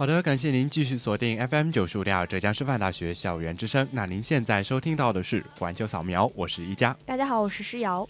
[0.00, 3.86] 好的，感谢您继续锁定 FM 九十五点二浙江师范大学校园之声。
[3.92, 6.96] 那您现在收听到的是环球扫描，我是一佳。
[7.04, 8.08] 大家好，我是诗瑶。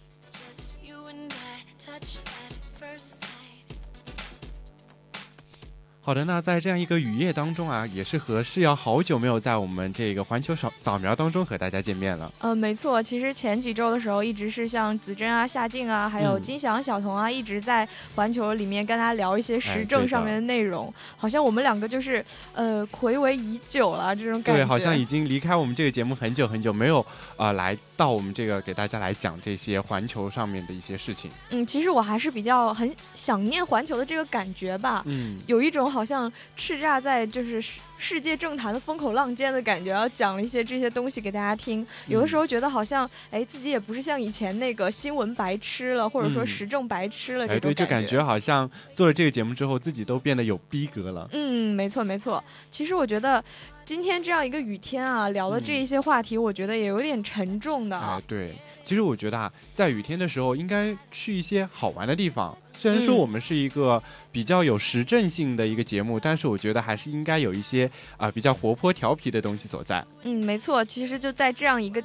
[6.02, 12.32] 好的，那在这样一个雨夜当中啊，也是和世瑶好久没有在我们这个环球扫扫描当中和大家见面了。
[12.40, 20.92] 嗯，没错，其实前几周的时候，一直是像子珍啊、夏静啊，还有金翔、小童啊，一直在环球里面跟大家聊一些时政上面的内容。
[21.18, 24.62] 好像我们两个就是呃，暌违已久了这种感觉。
[24.62, 27.04] 对，好像已经离开我们这个节目很久很久，没有
[27.36, 31.30] 啊来到我们这个给大家来讲这些环球上面的一些事情。
[31.50, 35.02] 嗯，其实我还是比较很想念环球的这个感觉吧。
[35.04, 36.04] 嗯，有一种好。
[36.10, 41.86] 像叱咤在就是世世界政坛的风口浪尖的感觉，然后讲了一些这些东西给大家听。
[42.08, 47.46] 有的时候觉得好像，哎，自己也不是像以前那个新闻白痴了，或者说时政白痴了。
[47.46, 51.28] 哎，对，就感觉好像做了这个节目之后，自己都变得有逼格了。
[51.32, 52.42] 嗯，没错没错。
[52.72, 53.44] 其实我觉得
[53.84, 57.96] 今天这样一个雨天啊，聊的这一些话题，我觉得也有点沉重的。
[57.96, 58.56] 哎，对。
[58.82, 62.56] 其实我觉得啊，在雨天的时候，应该去一些好玩的地方。
[62.80, 64.02] 虽然说我们是一个
[64.32, 70.02] 比较有实证性的一个节目，但是我觉得还是应该有一些啊比较活泼调皮的东西所在。
[70.22, 72.02] 嗯，没错，其实就在这样一个，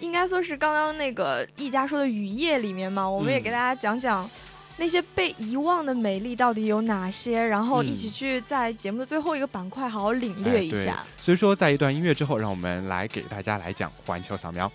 [0.00, 4.28] 应该说是刚刚那个一家说的雨夜里面嘛，我们也给大家讲讲
[4.76, 11.02] 那些被遗忘的美丽到底有哪些，然后一起去在节目的最后一个板块好好领略一下。
[11.16, 14.70] 所以说，在一段音乐之后，让我们来给大家来讲环球扫描。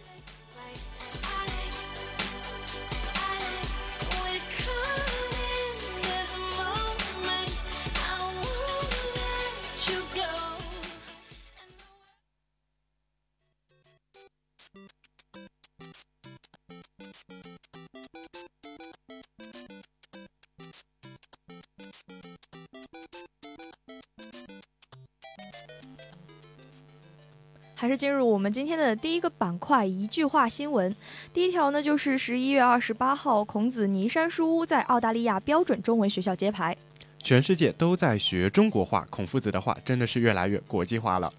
[27.88, 30.94] 还是进入我们今天的第一个板块——一句话新闻。
[31.32, 36.76] 第一条呢，就是十一月二十八号，孔子尼山书屋在澳大利亚标准中文学校揭牌。
[37.18, 41.32] 全世界都在学中国话，孔夫子的话真的是越来越国际化了。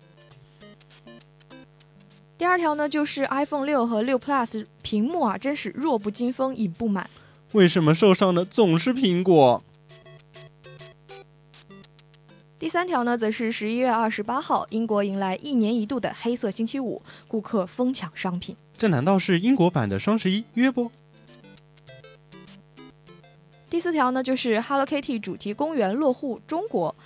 [2.38, 7.10] 第二条呢，就是 iPhone 六和六 Plus 屏幕啊，真是弱不禁风，引不满。
[7.52, 9.62] 为什么受伤的总是苹果？
[12.58, 18.56] 第三条呢，则是十一月二十八号，英国迎来一年一度的黑色星期五，顾客疯抢商品。
[18.76, 20.90] 这难道是英国版的双十一约不？
[23.70, 26.96] 第四条呢，就是 Hello Kitty 主题公园落户中国，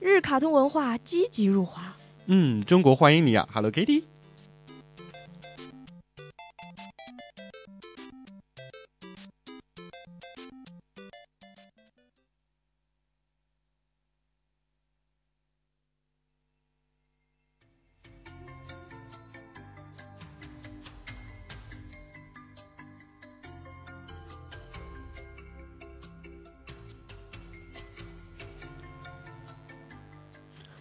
[0.00, 1.94] 日卡通文化积极入华。
[2.26, 4.02] 嗯，中国欢迎你啊，Hello Kitty。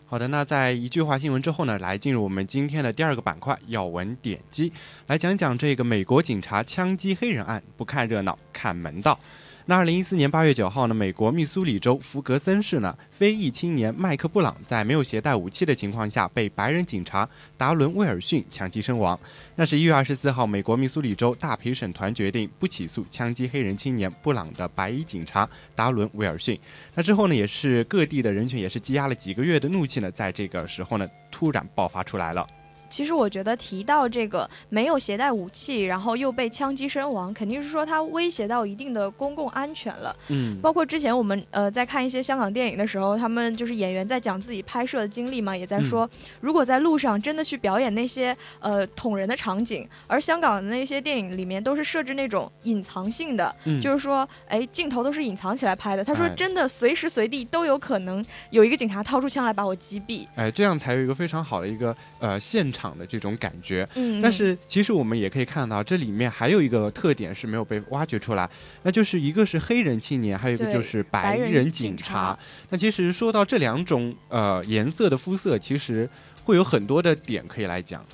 [0.09, 4.73] 好的，那在一句话新闻之后呢，来进入我们今天的第二个板块要闻点击，
[5.05, 9.19] 来讲讲这个美国警察枪击黑人案，不看热闹，看门道。
[9.65, 19.19] 那二零一四年八月九号呢，美国密苏里州弗格森市呢，非裔青年麦克布朗在没有携带武器的情况下，被白人警察达伦威尔逊枪击身亡。
[19.55, 26.59] 那是一月二十四号，美国密苏里州大陪审团决定不起诉枪击黑人青年布朗的白衣警察达伦威尔逊。
[26.95, 32.47] 那之后呢，也是各地的人群也是积压了几个月的怒气呢，在这个时候呢，突然爆发出来了。
[32.89, 40.15] 其实我觉得提到这个没有携带武器，然后又被枪击身亡，肯定是说他威胁到一定的公共安全了。
[40.29, 46.09] 嗯，包括之前我们呃在看一些香港电影的时候，他们就是演员在讲自己拍摄的经历嘛，也在说，
[46.41, 56.03] 如果在路上真的去表演那些呃捅人的场景，而香港的那些电影里面都是设置那种隐藏性的，就是说，哎，镜头都是隐藏起来拍的。
[56.03, 60.27] 他说，真的随时随地都有可能有一个警察掏出枪来把我击毙。
[60.35, 63.87] 哎，这样才有一个非常好的一个呃现场的这种感觉。
[63.95, 68.49] 嗯，但是其实我们也可以看到，这里面还有一个特点是没有被挖掘出来，
[68.83, 72.37] 那就是一个是黑人青年，还有一个就是白人警察。
[72.69, 76.09] 那其实说到这两种呃颜色的肤色，其实
[76.43, 78.05] 会有很多的点可以来讲。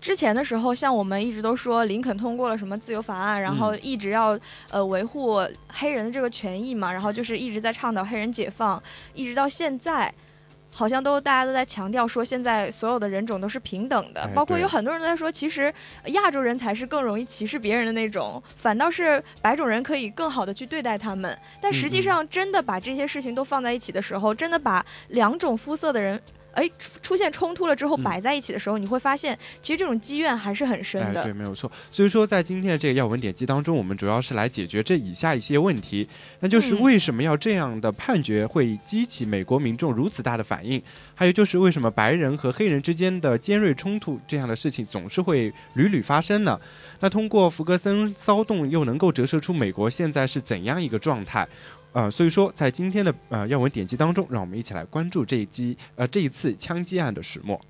[0.00, 4.38] 之前的时候，像我们一直都说林肯通过了什么自由法案，然后一直要
[4.70, 8.80] 呃维护黑人的这个权益嘛，然后就是一直在倡导黑人解放，
[9.14, 10.12] 一直到现在。
[10.78, 21.36] 好像都大家都在强调说，现在所有的人种都是平等的，包括有很多人都在说，其实亚洲人才是更容易歧视别人的那种，反倒是白种人可以更好的去对待他们。
[21.60, 26.22] 但实际上，真的把这些事情都放在一起的时候，真的把两种肤色的人。
[26.58, 26.68] 哎，
[27.00, 31.22] 出现冲突了之后摆在一起的时候，你会发现其实这种积怨还是很深的。
[31.22, 31.70] 对，没有错。
[31.90, 36.08] 所以说，在今天的这个要闻点击当中，我们主要是来解决这以下一些问题，
[36.40, 40.82] 那就是为什么要这样的判决会激起美国民众如此大的反应？
[41.14, 46.58] 还有就是为什么白人和黑人之间的尖锐冲突这样的事情总是会屡屡发生呢？
[47.00, 51.46] 那通过福格森骚动又能够折射出美国现在是怎样一个状态？
[51.92, 57.60] 呃，所以说，在今天的呃要闻点击当中，让我们一起来关注这一击呃这一次枪击案的始末。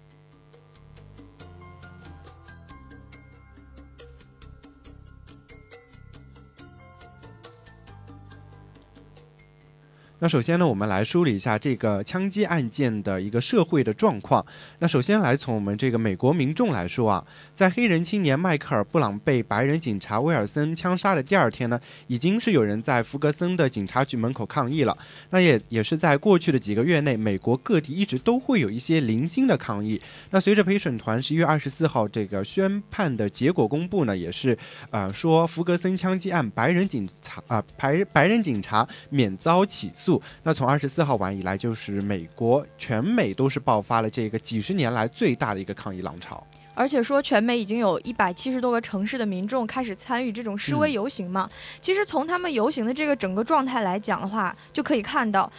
[10.21, 14.45] 那首先呢，我们来梳理一下这个枪击案件的一个社会的状况。
[14.81, 17.25] 那首先来从我们这个美国民众来说啊，
[17.55, 24.99] 在黑人青年迈克尔·布朗被白人警察威尔森枪杀的第二天呢，已经是有人在福格森的警察局门口抗议了。
[25.31, 30.03] 那也也是在过去的几个月内，美国各地一直都会有一些零星的抗议。
[30.31, 34.59] 那随着陪审团十一月二十四号这个宣判的结果公布呢，也是
[34.91, 40.08] 呃说福格森枪击案白人警察啊白白人警察免遭起诉。
[40.45, 51.51] 那从二十四号晚以来，就是美国全美都是爆发了这个几十年来最大的一个抗议浪潮，而且说全美已经有一百七十多个城市的民众开始参与这种示威游行嘛。
[51.81, 55.51] 其实从他们游行的这个整个状态来讲的话，就可以看到。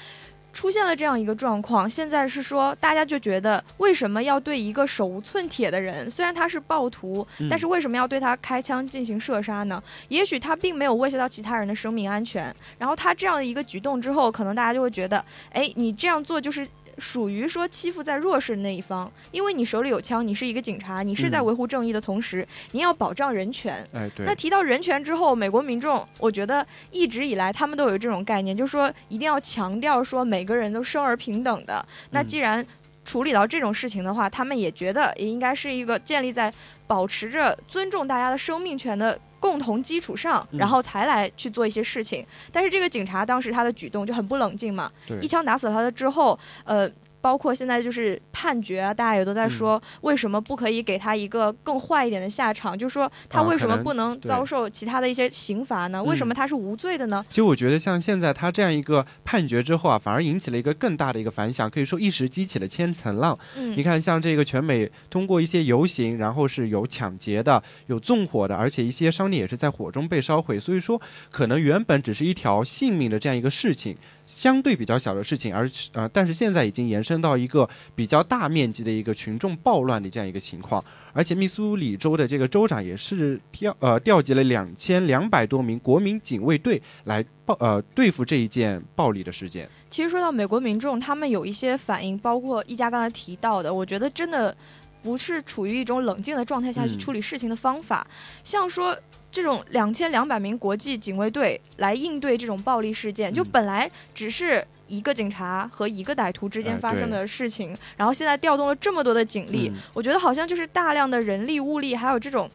[0.52, 9.82] 出现了这样一个状况，现在是说大家就觉得为什么要对一个手无寸铁的人，虽然他是暴徒，但是为什么要对他开枪进行射杀呢？
[10.08, 16.68] 也许他并没有威胁到其他人的生命安全，然后他这样的一个举动之后，可能大家就会觉得，哎，你这样做就是。
[17.00, 23.76] 属于说欺负在弱势的那一方，因为你手里有枪，你是一个警察，你是在维护正义的同时，你要保障人权。
[23.94, 24.26] 哎，对。
[24.26, 31.86] 那提到人权之后，美国民众，我觉得一直以来他们都有这种概念，就是说一定要强调说每个人都生而平等的。
[32.12, 32.66] 那既然
[33.06, 36.54] 处理到这种事情的话，他们也觉得也应该是一个建立在
[36.86, 39.20] 保持着尊重大家的生命权的。
[39.40, 42.26] 共同基础上，然后才来去做一些事情。
[42.52, 44.92] 但是这个警察当时他的举动就很不冷静嘛，
[45.22, 46.90] 一枪打死了他的之后，呃。
[47.22, 52.78] 包括现在就是判决啊，大家也都在说，为什么不可以给他一个更坏一点的下场？
[52.78, 56.04] 就是说他为什么不能遭受其他的一些刑罚呢？
[56.04, 57.26] 为什么他是无罪的呢？
[57.30, 63.38] 其实我觉得像现在他这样一个判决之后啊，反而引起了一个更大的一个反响，可以说一时激起了千层浪。
[63.76, 70.60] 你看，像这个全美通过一些游行，然后是有抢劫的，有纵火的，而且一些商店也是在火中被烧毁。
[70.60, 71.02] 所以说，
[71.32, 73.98] 可能原本只是一条性命的这样一个事情。
[74.30, 89.68] 相对比较小的事情，而呃，但是现在已经延伸到一个比较大面积的一个群众暴乱的这样一个情况，而且密苏里州的这个州长也是调呃调集了两千两百多名国民警卫队来暴呃对付这一件暴力的事件。
[89.90, 94.56] 其实说到美国民众，他们有一些反应，包括一家刚才提到的，我觉得真的
[95.02, 98.06] 不是处于一种冷静的状态下去处理事情的方法，
[98.44, 98.96] 像说。
[99.32, 112.50] 这种两千两百名国际警卫队来应对这种暴力事件，就本来只是一个警察和一个歹徒之间发生的事情，然后现在调动了这么多的警力，我觉得好像就是大量的人力物力，还有这种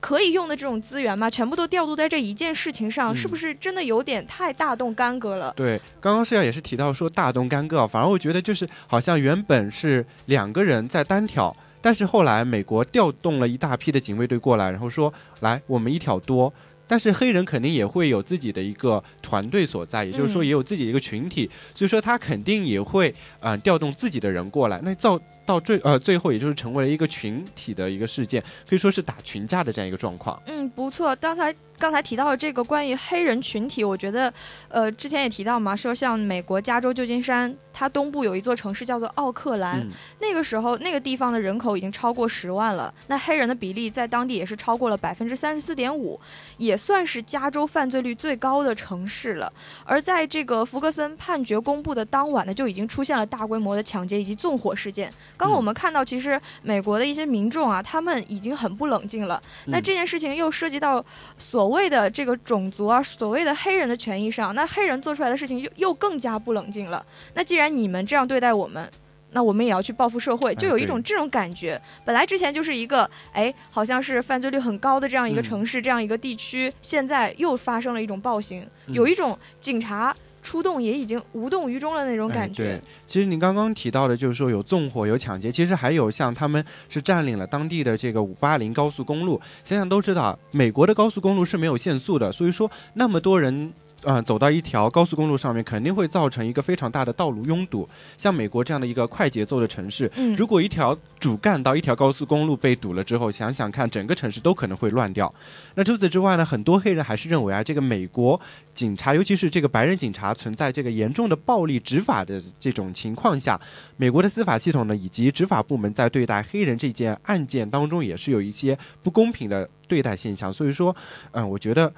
[0.00, 5.52] 可以用的这种资源嘛，全部都调度在这一件事情上，是不是真的有点太大动干戈了？
[5.56, 11.56] 对，刚刚是要也是提到说大动干戈，反而我觉得就是好像原本是两个人在单挑。
[11.88, 16.52] 但是后来，美国调动了一大批的警卫队过来，然后说：“来，我们一挑多，
[16.86, 25.18] 但是黑人肯定也会有自己的一个团队所在，也就是说也有自己的一个群体，所以说他肯定也会嗯调动自己的人过来，那造
[25.48, 30.38] 到最呃最后也就是成为了一个群体的一个事件，可以说是打群架的这样一个状况。
[30.44, 31.54] 嗯，不错，刚才。
[31.80, 34.34] 刚才提到的这个关于黑人群体，我觉得，
[34.66, 39.86] 呃，之前也提到嘛，说像美国加州旧金山，它东部有一座城市叫做奥克兰，
[40.20, 46.20] 那个时候那个地方的人口已经超过十万了，那黑人的比例在当地也是超过了百分之三十四点五，
[46.56, 49.52] 也算是加州犯罪率最高的城市了。
[49.84, 55.08] 而在这个福格森判决公布的当晚呢，就已经出现了大规模的抢劫以及纵火事件。
[55.38, 59.40] 刚刚我们看到，其实美国的一些民众啊，他们已经很不冷静了。
[59.66, 61.02] 那这件事情又涉及到
[61.38, 61.66] 所。
[61.68, 67.04] 谓的这个种族啊，所谓的黑人的权益上，那黑人做出来的事情又又更加不冷静了。
[67.34, 68.90] 那既然你们这样对待我们，
[69.32, 71.78] 那我们也要去报复社会，就有一种这种感觉。
[72.06, 80.16] 本来之前就是一个哎，好像是犯罪率很高的这样一个城市，这样一个地区，现在又发生了一种暴行，有一种警察。
[80.48, 82.62] 出动也已经无动于衷了那种感觉。
[82.62, 89.38] 对，其实你刚刚提到的，就是说有纵火、有抢劫，其实还有像他们是占领了当地的这个五八零高速公路。
[89.62, 93.70] 想想都知道，美国的高速公路是没有限速的，所以说那么多人。
[94.04, 97.88] 嗯，走到一条高速公路上面，肯定会造成一个非常大的道路拥堵。
[98.16, 105.34] 像美国这样的一个快节奏的城市，如果一条主干道、一条高速公路被堵了之后，想想看，整个城市都可能会乱掉。
[105.74, 108.40] 那除此之外呢，很多黑人还是认为啊，这个美国
[108.72, 113.60] 警察，尤其是这个白人警察，存在这个严重的暴力执法的这种情况下，
[113.96, 120.52] 美国的司法系统呢，以及执法部门在对待黑人这件案件当中，也是有一些不公平的对待现象。
[120.52, 120.94] 所以说，
[121.32, 121.92] 嗯，我觉得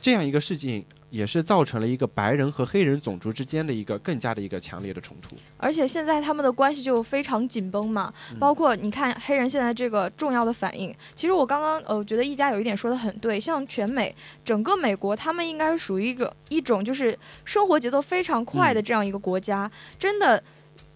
[0.00, 0.84] 这样一个事情。
[1.14, 8.12] 也是造成了一个白人和黑人种族之间的一个更加的一个强烈的冲突，而且现在他们的关系就非常紧绷嘛。
[8.40, 14.12] 包括你看黑人现在这个重要的反应，其实我刚刚呃觉得一家有一点说的很对，像全美
[14.44, 20.42] 整个美国，他们应该是属于一个一种就是生活节奏非常快的这样一个国家，真的。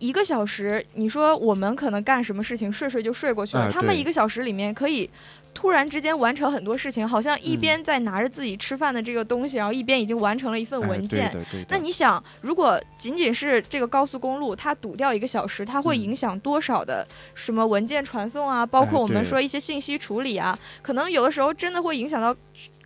[0.00, 5.10] 一个小时，你说我们可能干什么事情睡睡就睡过去了，他们一个小时里面可以
[5.58, 11.36] 突然之间完成很多事情，好像一边在拿着自己吃饭的这个东西，然后一边已经完成了一份文件。
[11.68, 18.64] 那你想，如果仅仅是这个高速公路它堵掉一个小时，它会影响多少的什么文件传送啊？
[18.64, 22.32] 包括我们说一些信息处理啊，可能有的时候真的会影响到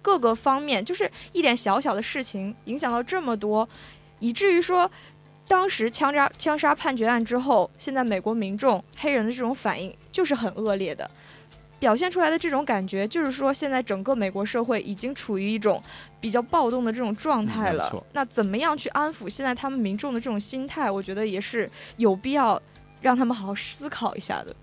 [0.00, 3.68] 各个方面，就是一点小小的事情影响到这么多，
[4.18, 4.90] 以至于说。
[5.48, 11.10] 当时枪杀枪杀判决案之后，现在美国民众黑人的这种反应就是很恶劣的，
[11.82, 15.82] 表现出来的这种感觉就是说，现在整个美国社会已经处于一种
[16.20, 17.92] 比较暴动的这种状态了。
[18.12, 20.88] 那怎么样去安抚现在他们民众的这种心态？
[20.88, 22.60] 我觉得也是有必要
[23.00, 24.54] 让他们好好思考一下的。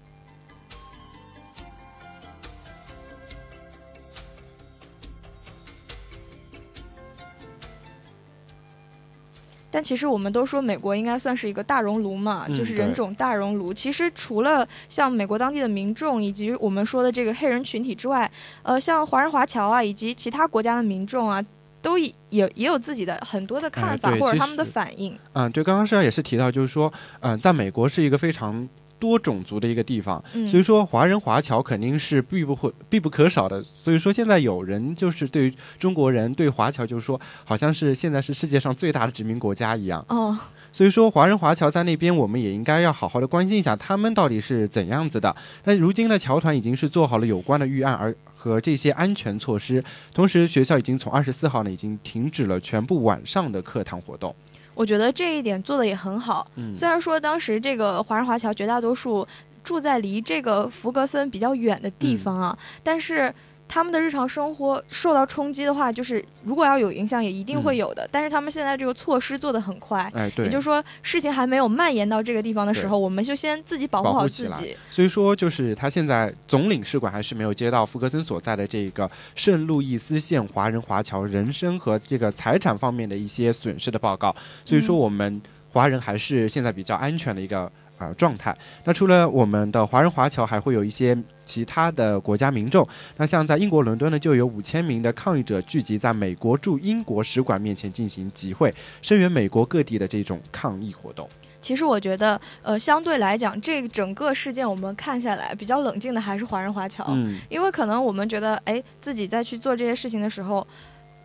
[9.72, 13.74] 但其实我们都说美国应该算是一个大熔炉嘛，就是人种大熔炉。
[13.74, 18.30] 其实除了像美国当地的民众以及我们说的这个黑人群体之外，
[18.64, 21.44] 呃，像华人华侨啊，以及其他国家的民众啊，
[21.82, 25.18] 都也也有自己的很多的看法或者他们的反应。
[25.34, 28.68] 嗯，对，刚刚实际上也是提到，就是说，嗯，在美国是一个非常。
[29.00, 33.64] 多种族的一个地方，所以说华人华侨肯定是必不会必不可少的。
[33.64, 40.06] 所以说现在有人就是对中国人对华侨就是说，好像是现在是世界上最大的殖民国家一样。
[40.10, 40.38] 哦，
[40.72, 45.36] 所以说华人华侨在那边，我们也应该要好好的关心一下他们到底是怎样子的。
[45.64, 54.34] 那如今的侨团已经是做好了有关的预案，而和这些安全措施，同时学校已经从二十四号呢已经停止了全部晚上的课堂活动。
[54.80, 56.48] 我觉得这一点做的也很好。
[56.74, 59.28] 虽然说当时这个华人华侨绝大多数
[59.62, 63.34] 住在离这个福格森比较远的地方啊，但是。
[63.70, 68.06] 他们的日常生活受到冲击的话，就是如果要有影响，也一定会有的。
[68.12, 74.76] 但是他们现在这个措施做得很快，哎，对，也就是说事情还没有蔓延到这个地方的时候，我们就先自己保护好自己。
[74.90, 84.36] 所以说，就是他现在总领事馆还是没有接到福格森所在的这个圣路易斯县华人华侨人身和这个财产方面的一些损失的报告。
[84.66, 85.40] 所以说，我们
[85.72, 87.72] 华人还是现在比较安全的一个。
[88.00, 88.58] 啊，状态。
[88.86, 91.16] 那除了我们的华人华侨，还会有一些
[91.46, 92.88] 其他的国家民众。
[93.18, 101.30] 那像在英国伦敦呢，就有五千名的抗议者聚集在美国驻英国使馆面前进行集会，声援美国各地的这种抗议活动。
[101.62, 110.66] 其实我觉得，呃，相对来讲，这整个事件我们看下来比较冷静的还是华人华侨，嗯，因为可能我们觉得，哎，自己在去做这些事情的时候。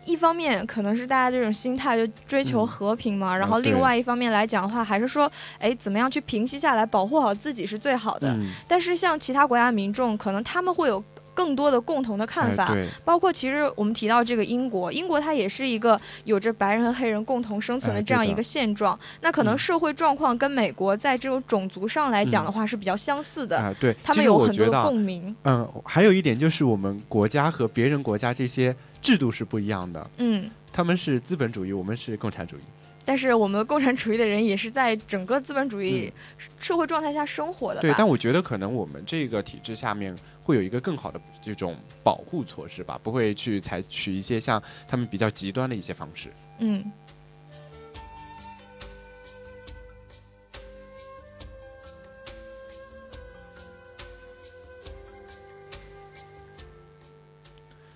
[0.05, 8.37] 一方面可能是大家这种心态就追求和平嘛，然后另外一方面来讲的话，还是说，哎，怎么样去平息下来，保护好自己是最好的。
[8.67, 12.73] 但是像其他国家民众，可能他们会有更多的共同的看法。
[13.03, 18.97] 包括其实我们提到这个英国，英国它也是一个有着白人和黑人共同生存的这样一个现状。
[19.21, 23.57] 那可能社会状况跟美国在这种种族上来讲的话是比较相似的。
[23.57, 25.35] 啊，对，他们有很多的共鸣。
[25.43, 28.73] 嗯，还有一点就是我们国家和别人国家这些
[29.05, 30.09] 制度是不一样的。
[30.17, 32.61] 嗯，他们是资本主义，我们是共产主义。
[33.07, 36.11] 但是我们共产主义的人也是在整个资本主义
[36.59, 37.81] 社会状态下生活的。
[37.81, 46.33] 对，但我觉得可能我们这个体制下面会有一个更好的这种保护措施吧，不会去采取一些像他们比较极端的一些方式。
[46.57, 46.83] 嗯。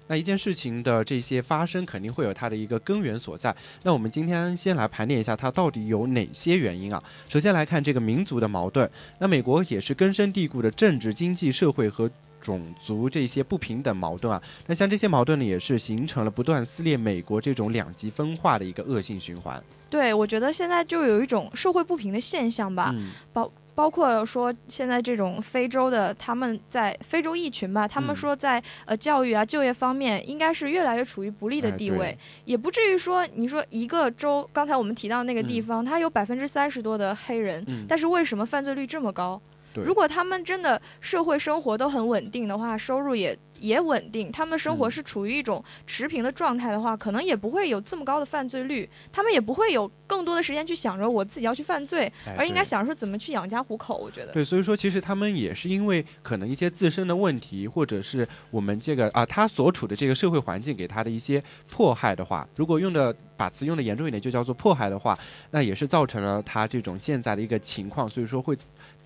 [0.10, 3.56] 那一件事情的这些发生，肯定会有它的一个根源所在。
[3.84, 7.02] 那我们今天先来盘点一下，它到底有哪些原因啊？
[7.30, 8.90] 首先来看这个民族的矛盾。
[9.20, 12.10] 那美国也是根深蒂固的政治、经济、社会和
[12.42, 14.42] 种族这些不平等矛盾啊。
[14.66, 19.64] 那像这些矛盾呢，也是形成了不断撕裂美国这种两极分化的一个恶性循环。
[19.92, 22.92] 对，我觉得现在就有一种社会不平的现象吧，
[23.32, 23.52] 包。
[23.80, 39.42] 包括说现在这种非洲的，他们在非洲裔群吧，他们说在呃教育啊、就业方面，应该是越来越处于不利的地位，也不至于说你说一个州，刚才我们提到那个地方，它有百分之三十多的黑人，但是为什么犯罪率这么高？
[39.86, 43.38] 如果他们真的社会生活都很稳定的话，收入也。
[43.60, 53.98] 也稳定，他们的生活是处于一种持平的状态的话，可能也不会有这么高的犯罪率，他们也不会有更多的时间去想着我自己要去犯罪，而应该想说怎么去养家糊口。
[53.98, 65.20] 我觉得对，所以说其实他们也是因为可能一些自身的问题，或者是我们这个啊他所处的这个社会环境给他的一些迫害的话，如果用的把词用的严重一点，就叫做迫害的话，
[65.52, 68.58] 那也是造成了他这种现在的一个情况，所以说会。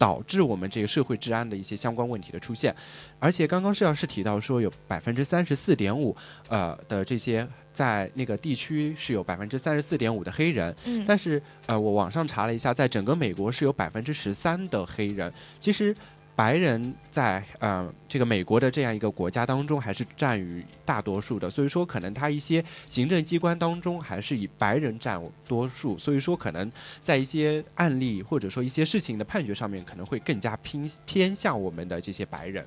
[0.04, 2.76] 导致我们这个社会治安的一些相关问题的出现，
[3.20, 6.14] 而且刚刚是要是提到说有百分之三十四点五，
[6.50, 15.96] 呃的这些在那个地区是有百分之三十四点五的黑人，嗯，但是呃我网上查了一下，在整个美国是有百分之十三的黑人，其实。
[16.36, 32.66] 白人在呃这个美国的这样一个国家当中，还是占于大多数的，所以说可能他一些行政机关当中还是以白人占多数，所以说可能在一些案例或者说一些事情的判决上面，可能会更加偏偏向我们的这些白人。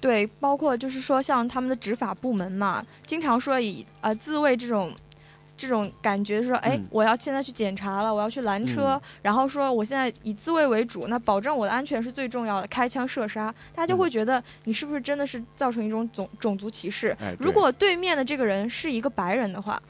[0.00, 4.94] 对，包括就是说像他们的执法部门嘛，经常说以呃自卫这种。
[5.58, 17.14] 这种感觉说，哎，我要现在去检查了，我要去拦车，然后说我现在以自卫为主，那保证我的安全是最重要的，开枪射杀，大家就会觉得你是不是真的是造成一种种种族歧视？
[17.38, 19.82] 如果对面的这个人是一个白人的话，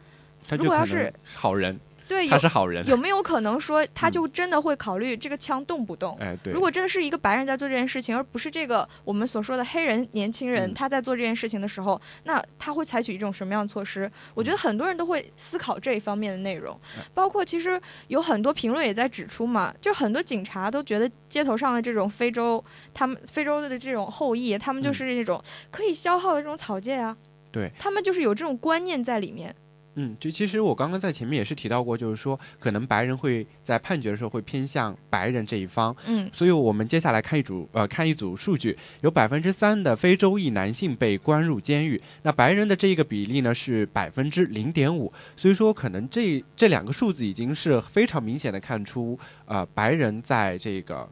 [0.59, 1.78] 如果要是好人。
[2.09, 2.85] 对，他是好人。
[2.88, 6.16] 有没有可能说，他就真的会考虑这个枪动不动？
[6.18, 6.53] 哎，对。
[6.53, 14.11] 如果真的是一个白人在做这件事情，而不是这个我们所说的黑人年轻人他在做这件事情的时候，那他会采取一种什么样的措施？
[14.35, 16.75] 我觉得很多人都会思考这一方面的内容。
[17.12, 27.14] 包括其实有很多评论也在指出嘛，就很多警察都觉得街头上的这种非洲，他们非洲的这种后裔，他们就是那种可以消耗的这种草芥啊。
[27.53, 27.71] 对。
[27.79, 29.55] 他们就是有这种观念在里面。
[30.00, 35.94] 嗯，就其实我刚刚在前面也是提到过，就是说可能白人会在判决的时候会偏向白人这一方。
[36.06, 51.08] 嗯，所以我们接下来看一组呃看一组数据，有百分之三的非洲裔男性被关入监狱，那白人的这一个比例呢是百分之零点五，所以说可能这这两个数字已经是非常明显的看出，呃白人在这个。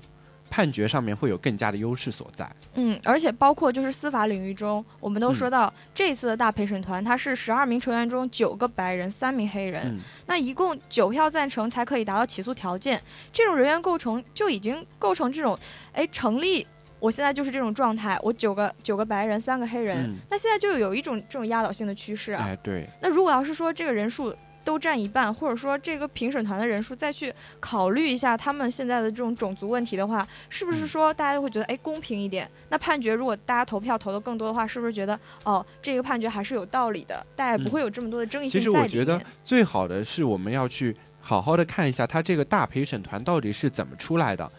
[0.50, 2.50] 判决上面会有更加的优势所在。
[2.74, 13.00] 嗯，而且包括就是司法领域中，我们都说到这次的大陪审团，它是十二名成员中九个白人，三名黑人，那一共九票赞成才可以达到起诉条件。
[13.32, 15.58] 这种人员构成就已经构成这种，
[15.92, 16.66] 哎，成立。
[16.98, 22.44] 我现在就是这种状态，我九个九个白人，三个黑人，那现在就有一种这种压倒性的趋势啊。
[22.46, 22.88] 哎，对。
[23.00, 24.34] 那如果要是说这个人数。
[24.66, 32.50] 都占一半，或者说这个评审团的人数再去考虑一下他们现在的这种种族问题的话，是不是说大家就会觉得哎公平一点？
[32.68, 37.24] 那判决如果大家投票投的更多的话，是不是觉得哦这个判决还是有道理的？
[37.36, 38.48] 大家也不会有这么多的争议。
[38.50, 44.50] 其实我觉得最好的是我们要去好好的看一下他这个大陪审团到底是怎么出来的。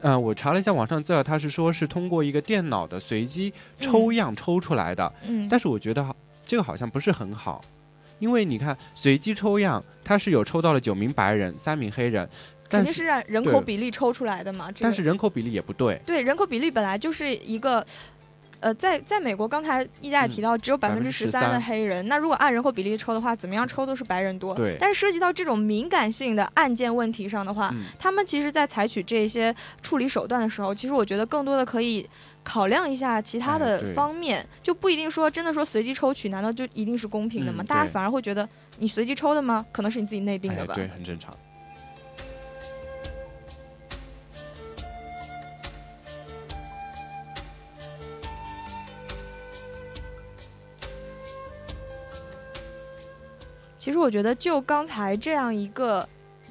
[0.00, 5.12] 嗯，我查了一下网上资料，他是说是通过一个电脑的随机抽样抽出来的。
[5.28, 7.60] 嗯，但是我觉得这个好像不是很好。
[8.20, 12.28] 因为你看，随机抽样，他是有抽到了九名白人，三名黑人，
[12.68, 14.68] 肯定是按人口比例抽出来的嘛。
[14.78, 16.00] 但是人口比例也不对。
[16.06, 17.84] 对，人口比例本来就是一个，
[18.60, 22.06] 呃，在在美国，刚才一家也提到，只有百分之十三的黑人。
[22.08, 24.54] 那如果按人口比例抽的话，怎么样抽都是白人多。
[24.54, 24.76] 对。
[24.78, 32.06] 但是涉及到这种敏感性的案件问题上的话，他们其实，在采取这些处理手段的时候，其实我觉得更多的可以
[32.42, 37.62] 考量一下其他的方面，就不一定说真的说随机抽取，难道就一定是公平的吗？
[37.62, 38.48] 大家反而会觉得
[38.78, 39.64] 你随机抽的吗？
[39.70, 40.74] 可能是你自己内定的吧？
[40.74, 41.32] 对，很正常。
[53.78, 56.06] 其实我觉得，就刚才这样一个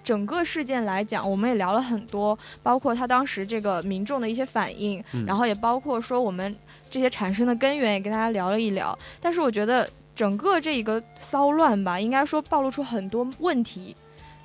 [0.10, 6.56] 整个事件来讲，我们也聊了很多，包括他当时这个民众的一些反应，然后也包括说我们
[6.89, 8.98] 这些产生的根源，也跟大家聊了一聊。
[9.22, 13.95] 但是我觉得，整个这一个骚乱吧，应该说暴露出很多问题。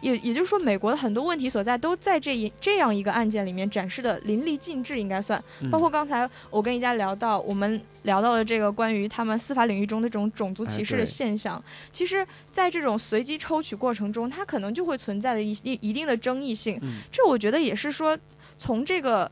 [0.04, 5.42] 也也就是说，美国的很多问题所在都在这一这样一个案件里面展示的淋漓尽致，应该算。
[5.72, 16.78] 包括刚才我跟一家聊到，我们聊到的这个关于他们司法领域中的这种种族歧视的现象，其实在这种随机抽取过程中，它可能就会存在着一一定的争议性。
[17.10, 18.16] 这我觉得也是说，
[18.58, 19.30] 从这个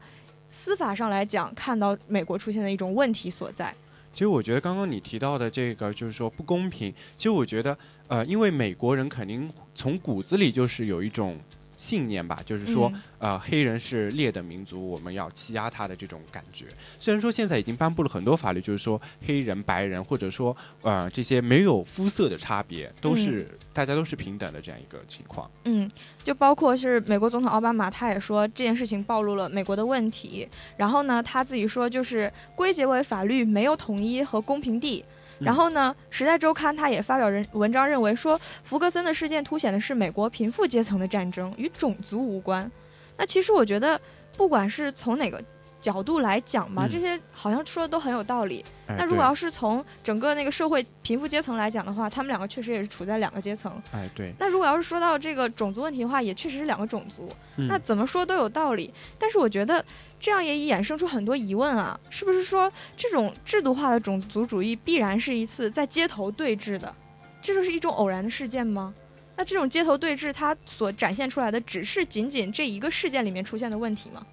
[0.50, 3.74] 司法上来讲，看到美国出现的一种问题所在。
[4.14, 6.92] 其实我觉得刚刚你提到的这个就是说不公平。
[7.16, 7.74] 其实我觉得，
[8.12, 11.38] 呃，因为美国人肯定从骨子里就是有一种。
[11.74, 16.66] 信念吧，就是说，呃，黑人是劣等民族，我们要欺压他的这种感觉。
[17.00, 25.50] 虽然说现在已经颁布了很多法律，就是说黑人、白人，或者说呃这些没有肤色的差别，都是大家都是平等的这样一个情况。
[25.64, 25.90] 嗯，
[26.22, 30.46] 就包括是美国总统奥巴马，他也说这件事情暴露了美国的问题。
[30.76, 35.04] 然后呢，他自己说就是归结为法律没有统一和公平地。
[35.44, 42.70] 然后呢，《时代周刊》他也发表人文章，认为说福格森的事件凸显的是美国贫富阶层的战争，与种族无关。
[43.16, 44.00] 那其实我觉得，
[44.36, 45.42] 不管是从哪个。
[45.82, 48.64] 角度来讲吧，这些好像说的都很有道理。
[48.86, 53.72] 那如果要是从整个那个社会贫富阶层来讲的话，他们两个确实也是处在两个阶层。
[53.90, 54.32] 哎，对。
[54.38, 57.28] 那如果要是说到这个种族问题的话，也确实是两个种族。
[57.56, 58.94] 那怎么说都有道理。
[59.18, 59.84] 但是我觉得
[60.20, 66.94] 这样也衍生出很多疑问啊，是不是说这种制度化的种族主义必然是一次在街头对峙的？
[67.40, 68.94] 这就是一种偶然的事件吗？
[69.34, 74.24] 那这种街头对峙，它所展现出来的只是仅仅这一个事件里面出现的问题吗？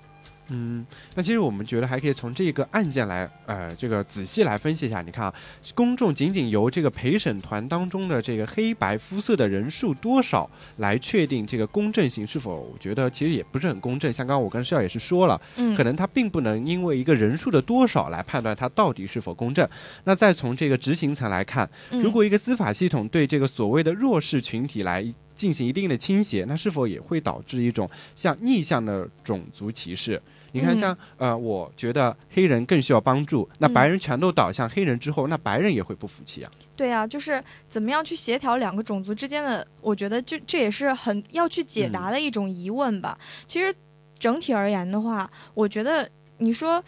[0.52, 0.86] 嗯，
[1.16, 5.02] 那其实我们觉得还可以从这个案件来，呃，这个仔细来分析一下。
[5.02, 5.34] 你看啊，
[5.76, 14.12] 公众仅仅由这个陪审团当中的这个黑白肤色的人数多少来确定这个公正性是否，我觉得其实也不是很公正。
[14.12, 19.68] 像刚刚我跟施耀也是说了，嗯，可能他并不能因为一个人数的多少来判断他到底是否公正。
[20.06, 30.22] 那再从这个执行层来看，如果一个司法系统对这个所谓的弱势群体来进行一定的倾斜，那是否也会导致一种像逆向的种族歧视？
[30.52, 36.52] 你看，像呃，我觉得黑人更需要帮助，那白人全都倒向黑人之后，那白人也会不服气啊。
[36.76, 43.18] 对啊，就是怎么样去协调两个种族之间的，我觉得就这也是很要去解答的一种疑问吧。
[43.46, 43.74] 其实
[44.18, 46.84] 整体而言的话，我觉得你说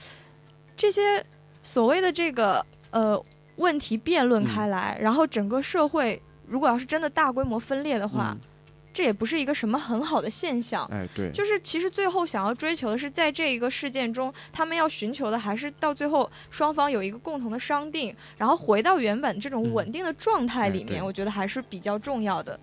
[0.76, 1.24] 这些
[1.62, 3.22] 所谓的这个呃
[3.58, 8.36] 问题辩论开来，然后整个社会如果要是真的大规模分裂的话。
[8.94, 22.60] 这也不是一个什么很好的现象，哎，对，就是其实最后想要追求的是，在这一个事件中，他们要寻求的还是到最后双方有一个共同的商定，然后回到原本这种稳定的状态里面，我觉得还是比较重要的。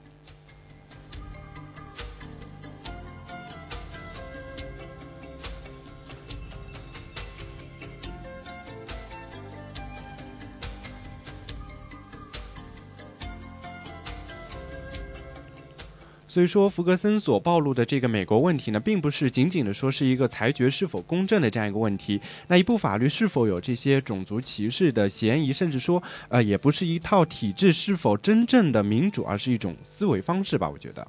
[16.38, 22.20] 所以说，弗格森所暴露的这个美国问题呢，并不是仅仅的说是一个裁决是否公正的这样一个问题。
[22.46, 30.70] 那一部法律是否有这些种族歧视的嫌疑，甚至说，呃，也不是一套体制是否真正的民主，而是一种思维方式吧？
[30.70, 31.05] 我觉得。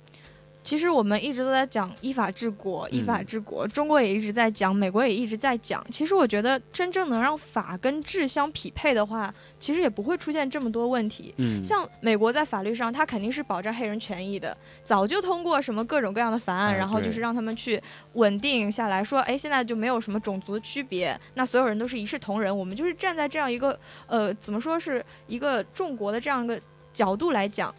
[0.70, 3.68] 其实我们一直都在讲依法治国，依法治国。
[3.70, 5.84] 中国也一直在讲，美国也一直在讲。
[5.90, 11.34] 其实我觉得，真正能让法跟治相匹配的话，其实也不会出现这么多问题。
[11.38, 17.82] 嗯，像美国在法律上，它肯定是保障黑人权益的，早就通过什么各种各样的法案，然后就是让他们去
[18.14, 22.56] 稳定下来，说，哎，现在就没有什么种族的区别，那所有人都是一视同仁。
[22.56, 26.62] 我们就是站在这样一个，呃，怎么说是一个众国的这样一个
[26.94, 27.74] 角度来讲。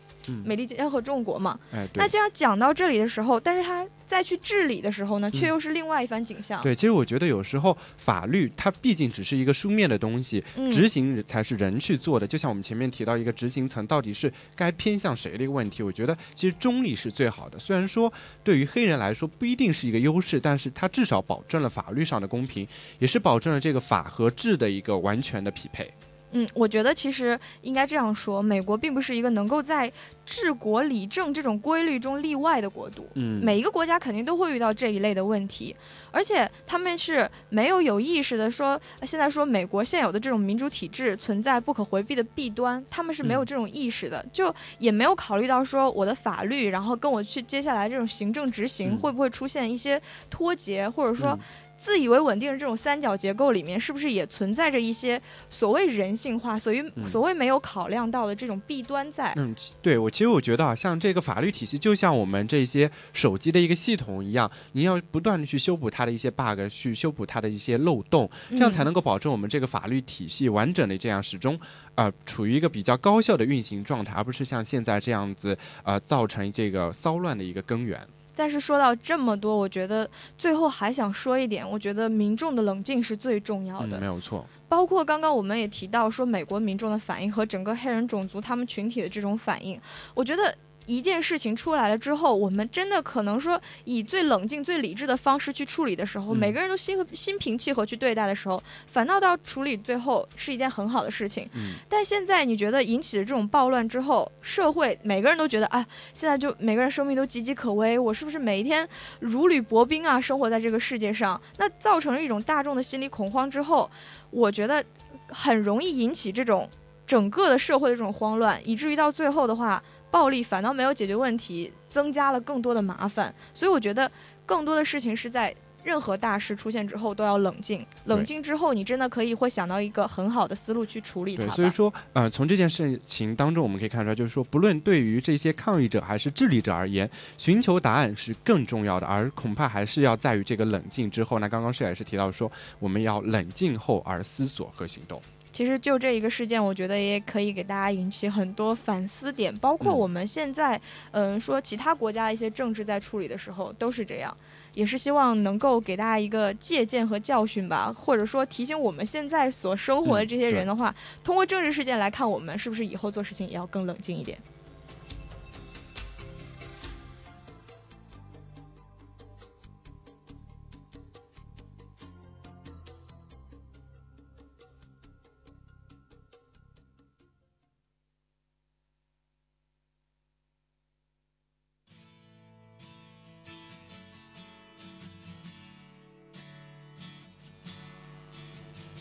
[0.45, 1.59] 美利坚合众国嘛，
[1.95, 6.63] 那这样讲到这里的时候，但是他再去治理的时候呢，却又是另外一番景象。
[6.63, 12.27] 对，其实我觉得有时候法律它毕竟只是一个书面的东西，执行才是人去做的。
[12.27, 17.59] 就像我们前面提到一个执行层到底是该偏向谁的一个问题，我觉得其实中立是最好的。
[17.59, 22.67] 虽然说对于黑人来说不一定是一个优势，但是它至少保证了法律上的公平，
[22.99, 25.91] 也是保证了这个法和治的一个完全的匹配。
[26.33, 29.93] 嗯，我觉得其实应该这样说，美国并不是一个能够在
[30.25, 33.07] 治国理政这种规律中例外的国度。
[33.15, 35.75] 嗯，每一个国家肯定都会遇到这一类的问题，
[36.11, 51.39] 而且他们是没有有意识的说，现在说美国现有的这种民主体制存在不可回避的弊端，他们是没有这种意识的，就也没有考虑到说我的法律，然后跟我去接下来这种行政执行会不会出现一些脱节，或者说。
[51.81, 59.33] 自以为稳定的这种三角结构里面，是不是也存在着一些所谓人性化、所谓所谓没有考量到的这种弊端在？
[59.39, 71.59] 嗯，对我其实我觉得啊，像这个法律体系，就像我们这些手机的一个系统一样，你要不断的去修补它的一些 bug，去修补它的一些漏洞，这样才能够保证我们这个法律体系完整的这样始终
[71.95, 78.07] 呃处于一个比较高效的运行状态，而不是像现在这样子呃造成这个骚乱的一个根源。
[78.41, 84.47] 但是说到这么多，我觉得最后还想说一点，我觉得民众的冷静是最重要的，没有错。
[84.67, 89.79] 包括刚刚我们也提到说，美国民众的反应和整个黑人种族他们群体的这种反应，
[90.15, 90.57] 我觉得。
[90.91, 101.49] 一件事情出来了之后，我们真的可能说以最冷静、最理智的方式去处理的时候，每个人都心和心平气和去对待的时候，反倒到处理最后是一件很好的事情。
[101.89, 108.89] 但现在你觉得引起的这种暴乱之后，社会每个人都觉得啊，现在就每个人生命都岌岌可危，我是不是每一天
[109.21, 110.21] 如履薄冰啊？
[110.21, 113.89] 生活在这个世界上，那造成了一种大众的心理恐慌之后，
[114.31, 114.85] 我觉得
[115.29, 116.69] 很容易引起这种
[117.07, 119.81] 整个的社会的这种慌乱，以至于到最后的话。
[120.11, 123.35] 暴力反倒没有解决问题，增加了更多的麻烦。
[123.55, 124.11] 所以我觉得，
[124.45, 127.87] 更多的事情是在任何大事出现之后都要冷静。
[128.05, 131.45] 冷静之后，你真的可以会想到一个很好的思路去处理它。
[131.47, 141.39] 对，所以说，呃，从这件事情当中，我们可以看出来，就是说，不论对于这些抗议者还是治理者而言，寻求答案是更重要的，而恐怕还是要在于这个冷静之后。
[141.39, 145.23] 那刚刚是也是提到说，我们要冷静后而思索和行动。
[145.53, 154.35] 其实就这一个事件，我觉得也可以给大家引起很多反思点，包括我们现在，嗯，说其他国家一些政治在处理的时候都是这样，
[154.75, 164.39] 也是希望能够给大家一个借鉴和教训吧，或者说提醒我们现在所生活的这些人的话，通过政治事件来看，我们是不是以后做事情也要更冷静一点。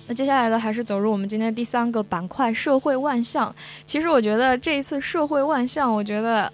[0.09, 3.55] 那接下来呢还是走入我们今天第三个板块——社会万象。
[3.85, 6.51] 其实我觉得这一次社会万象，我觉得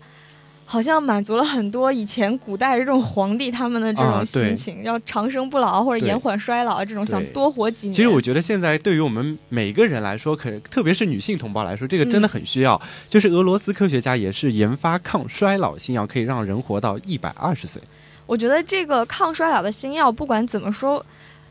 [0.65, 7.93] 好像满足了很多以前古代这种皇帝他们的这种心情，要长生不老或者延缓衰老这种想多活几年。
[7.93, 12.79] 其实我觉得现在对于我们每个人来说，可特别是女性同胞来说，这个真的很需要。
[13.07, 17.81] 就是俄罗斯科学家也是研发抗衰老新药，可以让人活到一百二十岁。
[18.25, 21.05] 我觉得这个抗衰老的新药，不管怎么说。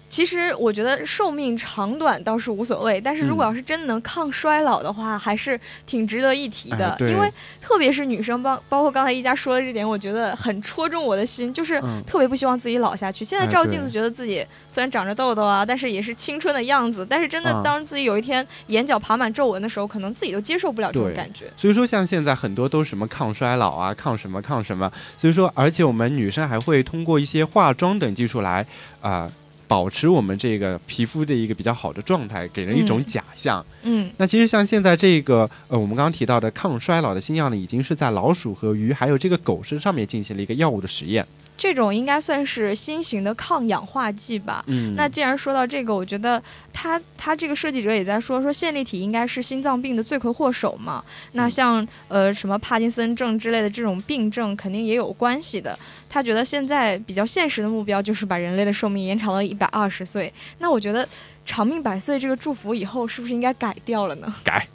[0.09, 6.97] 其实我觉得寿命长短倒是无所谓，但是如果要是真能抗衰老的话，还是挺值得一提的。
[7.01, 7.29] 因为
[7.61, 13.25] 特别是女生，包包括刚才一家说的这点，我觉得很戳中我的心，就是特别不希望自己老下去。
[13.25, 17.05] 现在照镜子，觉得自己虽然长着痘痘啊，但是也是青春的样子。
[17.05, 21.51] 但是真的，当自己有一天眼角爬满皱纹的时候，可能自己都接受不了这种感觉。
[21.57, 24.93] 所以说，像现在很多都是什么抗衰老啊，抗什么抗什么。
[25.19, 28.65] 所以说，而且我们女生还会通过一些化妆等技术来
[29.01, 29.29] 啊。
[29.67, 33.65] 保持我们这个皮肤的一个比较好的状态，给人一种假象。
[33.83, 41.27] 嗯，那其实像现在这个呃，我们刚刚提到的抗衰老的新药呢，已经是在老鼠和鱼还有这个狗身上面进行了一个药物的实验。
[41.57, 44.63] 这种应该算是新型的抗氧化剂吧。
[44.67, 51.03] 嗯，那既然说到这个，我觉得他他这个设计者也在说说线粒体应该是心脏病的罪魁祸首嘛。
[51.33, 55.79] 那像呃什么帕金森症之类的这种病症，肯定也有关系的。
[56.09, 60.33] 他觉得现在比较现实的目标就是把人类的寿命延长到一百二十岁。
[60.59, 61.09] 那我觉得
[61.47, 64.35] 长命百岁这个祝福以后是不是应该改掉了呢？
[64.45, 64.67] 改。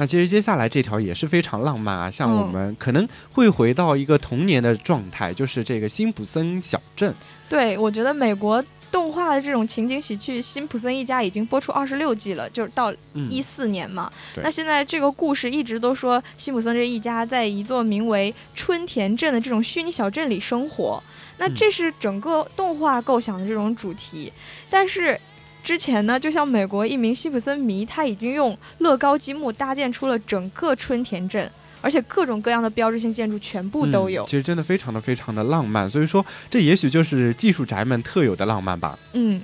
[0.00, 7.12] 那其实接下来这条也是非常浪漫啊，像我们可能会回到一个童年的状态，就是这个辛普森小镇。
[7.50, 12.90] 对，我觉得美国动画的这种情景喜剧《辛普森一家》已经播出二十六季了，就是到
[13.28, 14.10] 一四年嘛。
[14.42, 21.02] 那现在这个故事一直都说辛普森这一家在一座名为春田镇的这种虚拟小镇里生活，
[21.36, 24.32] 那这是整个动画构想的这种主题，
[24.70, 25.20] 但是。
[25.62, 31.50] 之前呢，就像美国一名辛普森迷，他已经用乐高积木搭建出了整个春田镇。
[31.82, 34.22] 而且各种各样的标志性建筑全部都有。
[34.26, 38.98] 其实真的非常的非常的浪漫，所以说这也许就是技术宅们特有的浪漫吧。
[39.14, 39.40] 嗯。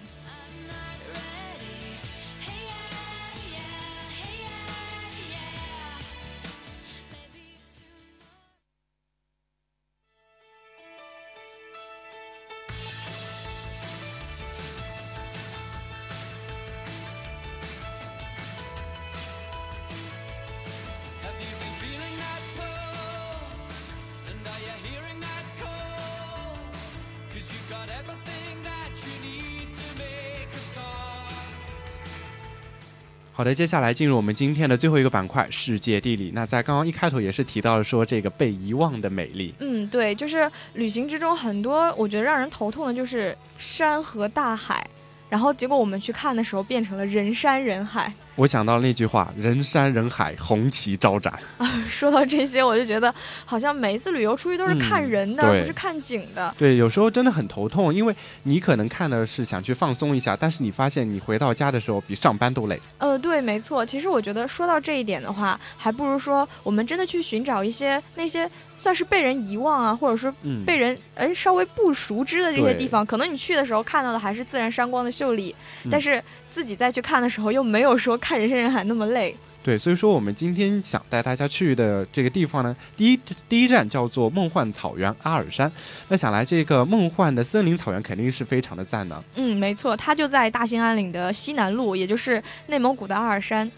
[33.47, 36.33] 的，接下来进入我们今天的最后一个板块——世界地理。
[36.35, 39.55] 那在刚刚一开头也是提到了说这个被遗忘的美丽。
[39.61, 44.85] 嗯，对，就是旅行之中很多我觉得让人头痛的就是山河大海，
[45.31, 48.13] 然后结果我们去看的时候变成了人山人海。
[48.37, 53.13] 我想到那句话：“人山人海，红旗招展。”啊，说到这些，我就觉得
[53.45, 56.55] 好像每一次旅游出去都是看人的，不是看景的。
[56.59, 62.79] 对，有时候真的很头痛，因为你可能看的是想去放松一下，但是你发现你回到家的时候比上班都累。
[62.99, 63.85] 呃，对，没错。
[63.85, 70.33] 其实我觉得说到这一点的话，还不如说我们真的去寻找一些那些算是被人遗忘啊，或者说
[70.65, 73.05] 被人哎稍微不熟知的这些地方。
[73.05, 75.53] 可能你去的时候看到的还是自然山光的秀丽，
[75.91, 76.23] 但是。
[76.49, 79.37] 自己再去看的时候，又没有说看人山人海那么累。
[79.63, 85.71] 对，所以说我们今天想带大家去的这个地方呢，第一第一站叫做梦幻草原阿尔山。
[86.09, 89.23] 那想来这个梦幻的森林草原肯定是非常的赞的。
[89.35, 93.71] 嗯，没错，它就在大兴安岭的西南路，也就是内蒙古的阿尔山。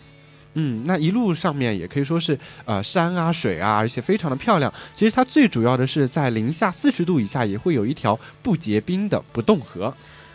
[0.60, 4.72] 嗯，那一路上面也可以说是呃山啊水啊，而且非常的漂亮。
[4.92, 9.94] 其实它最主要的是在零下四十度以下也会有一条不结冰的不冻河。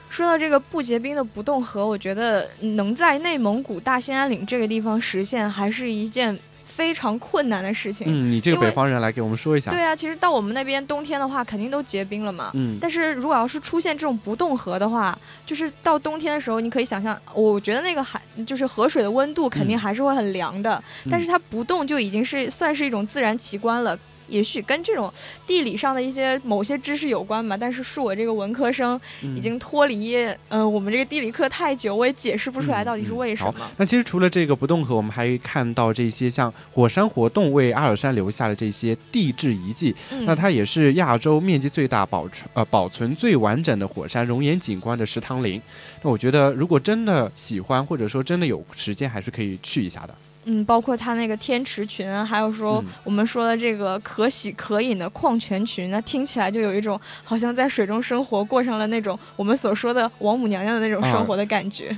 [0.09, 6.39] 说到这个不结冰的不冻河，我觉得能在内蒙古大兴安岭这个地方实现，还是一件
[6.75, 8.07] 非常困难的事情。
[8.09, 9.69] 嗯，你这个北方人来给我们说一下。
[9.69, 12.51] 对啊，其实到我们那边冬天的话，肯定都结冰了嘛。
[12.53, 12.77] 嗯。
[12.81, 20.83] 但是如果要是出现这种不冻河的话，就是到冬天的时候，你可以想象，我觉得那个海就是河水的温度肯定还是会很凉的。
[21.11, 23.97] 但是它不冻就已经是算是一种自然奇观了。
[24.33, 25.13] 也许跟这种
[25.45, 28.99] 地理上的一些某些知识有关吧，但是恕我这个文科生
[29.35, 30.15] 已经脱离
[30.49, 33.53] 嗯我们这个地理课太久，我也解释不出来到底是为什么。
[33.77, 39.95] 那其实除了这个不冻河，我们还看到这些像火山活动为阿尔山留下的这些地质遗迹。
[40.21, 45.61] 那它也是亚洲面积最大、保存呃保存最完整的火山熔岩景观的石塘林。
[46.01, 50.15] 那我觉得如果真的喜欢，或者说真的有时间，还是可以去一下的。
[50.45, 61.95] 嗯，包括它那个天池群，还有说我们说的这个可喜可饮的矿泉群，那听起来就有一种好像在水中生活，过上了那种我们所说的王母娘娘的那种生活的感觉。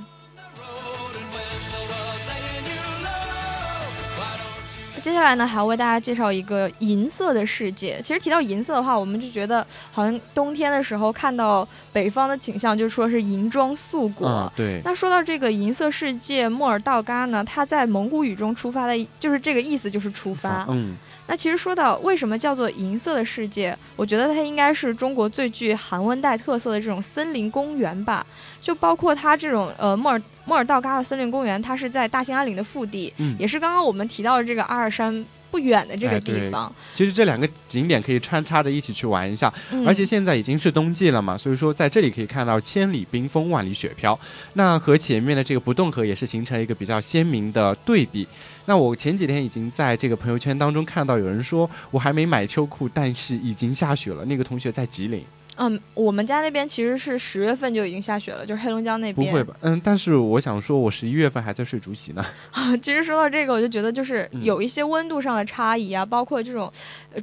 [5.05, 8.01] 接下来呢，还要为大家介绍一个银色的世界。
[8.01, 14.51] 其实提到银色的话，我们就觉得好像冬天的时候看到北方的景象，就说是银装素裹。
[14.55, 14.81] 对。
[14.83, 20.65] 那说到这个银色世界，莫尔道嘎呢，它在蒙古语中出发的，就是这个意思，就是出发。
[20.69, 20.95] 嗯。
[21.27, 28.25] 那其实说到为什么叫做银色的世界，我觉得它应该是中国最具寒温带特色的这种森林公园吧。
[28.61, 36.73] 就包括它这种呃莫尔莫尔道嘎的森林公园，它是在大兴安岭的腹地，也是刚刚我们提到的这个阿尔山不远的这个地方。
[36.93, 39.53] 其实这两个景点可以穿插着一起去玩一下，
[39.85, 44.19] 而且现在已经是冬季了嘛，所以说在这里可以看到千里冰封，万里雪飘。
[44.53, 48.27] 那和前面的这个不冻河也是形成一个比较鲜明的对比。
[48.65, 54.25] 那我前几天已经在这个朋友圈当中看到有人说，我还没买秋裤，但是已经下雪了。
[54.25, 55.23] 那个同学在吉林。
[55.57, 59.31] 嗯，我们家那边其实是十月份就已经下雪了，就是黑龙江那边。
[59.31, 59.55] 不会吧？
[59.61, 62.25] 嗯，但是我想说，我十一月份还在睡竹席呢。
[62.51, 66.71] 啊 其实说到这个，我就觉得就是有一些温度上的差异啊，包括这种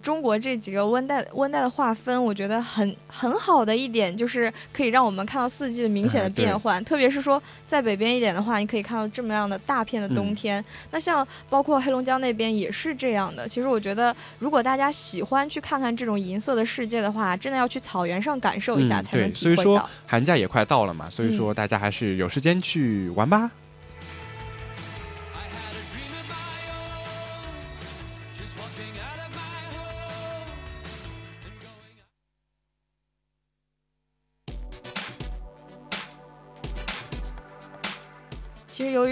[0.01, 6.83] 中国这几个温带温带的划分，我觉得很很好的一点就是可以让我们看到四季的明显的变换。
[6.85, 10.65] 特别是说在北边一点的话，你可以看到这么样的大片的冬天。
[10.91, 13.47] 那像包括黑龙江那边也是这样的。
[13.47, 18.22] 其实我觉得，如果大家喜欢去看看这种银色的世界的话，真的要去草原。
[18.23, 19.63] 上感受一下才能体会到。
[19.63, 23.51] 所以说寒假也快到了嘛，所以说大家还是有时间去玩吧。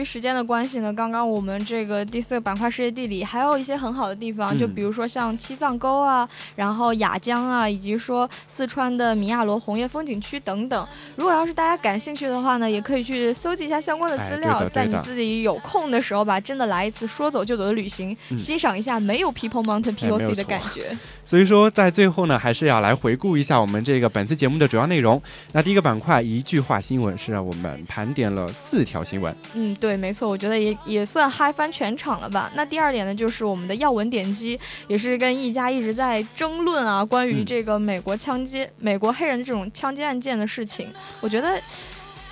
[0.01, 10.89] 于时间的关系呢，刚刚我们这个第四个板块世界地理还有一些很好的地方，就比如说像七藏沟啊，然后雅江啊，以及说四川的米亚罗红叶风景区等等。
[11.17, 20.97] 如果要是大家感兴趣的话呢，也可以去搜集一下相关的资料，在你自己有空的时候吧，真的来一次说走就走的旅行，欣赏一下没有 People Mountain POC 的感觉。
[21.25, 25.21] 所以说，在最后呢，还是要来回顾一下我们这个本次节目的主要内容。
[25.53, 29.35] 那第一个板块一句话新闻是让我们盘点了四条新闻。
[29.55, 32.51] 嗯，对，没错，我觉得也也算嗨翻全场了吧。
[32.55, 34.59] 那第二点呢，就是我们的要闻点击，
[34.89, 40.89] 也是跟一家一直在争论啊，关于这个美国枪击、美国黑人这种枪击案件的事情。
[41.21, 41.61] 我觉得。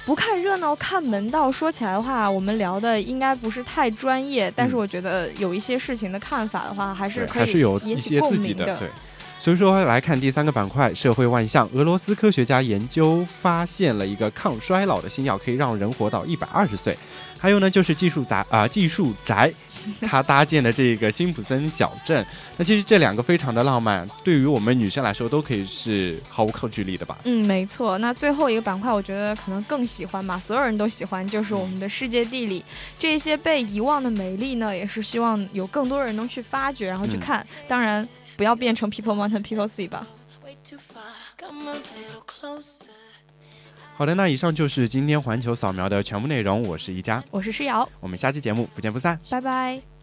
[0.09, 7.53] 不看热闹看门道，说起来的话，我们聊的应该不是太专业，但是我觉得有一些事情的看法的话，还是可以
[7.85, 8.65] 引起自己的。
[8.79, 8.89] 对，
[9.39, 11.69] 所以说来看第三个板块，社会万象。
[11.75, 16.97] 俄罗斯科学家研究发现了一个抗衰老的新药，可以让人活到一百二十岁。
[17.39, 19.53] 还有呢，就是技术宅啊，技术宅。
[20.03, 22.25] 他搭建的这个辛普森小镇，
[22.57, 27.19] 那其实这两个非常的浪漫，对于我们女生来说都可以是毫无抗拒力的吧？
[27.25, 27.97] 嗯，没错。
[27.99, 32.65] 那最后一个板块，我觉得可能更喜欢吧，所有人都喜欢，就是我们的世界地理，
[32.99, 37.47] 这些被遗忘的美丽呢，也是希望有更多人能去发掘，然后去看。
[37.67, 38.07] 当然，
[38.37, 40.07] 不要变成 People Mountain People See 吧。
[43.99, 46.63] 好的，那以上就是今天环球扫描的全部内容。
[46.63, 49.98] 我是一佳，我是诗瑶，我们下期节目不见不散，拜拜。